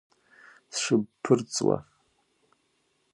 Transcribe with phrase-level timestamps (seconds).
[0.75, 1.77] Сшыбԥырҵуа…